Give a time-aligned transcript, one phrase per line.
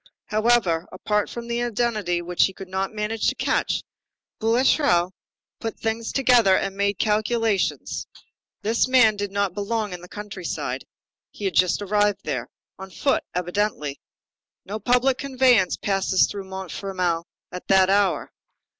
[0.29, 3.83] However, apart from the identity which he could not manage to catch,
[4.39, 5.11] Boulatruelle
[5.59, 8.07] put things together and made calculations.
[8.63, 10.85] This man did not belong in the country side.
[11.29, 12.47] He had just arrived there.
[12.79, 13.99] On foot, evidently.
[14.65, 18.31] No public conveyance passes through Montfermeil at that hour.